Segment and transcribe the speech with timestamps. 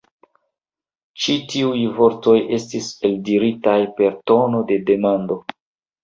[1.25, 5.37] Ĉi tiuj vortoj estis eldiritaj per tono de demando.